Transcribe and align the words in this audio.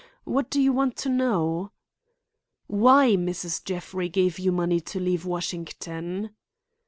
What 0.23 0.49
do 0.49 0.59
you 0.59 0.73
want 0.73 0.95
to 0.97 1.09
know?" 1.09 1.73
"Why 2.65 3.09
Mrs. 3.11 3.63
Jeffrey 3.63 4.09
gave 4.09 4.39
you 4.39 4.51
money 4.51 4.79
to 4.79 4.99
leave 4.99 5.25
Washington." 5.27 6.31